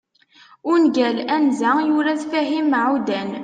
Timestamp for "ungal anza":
0.71-1.71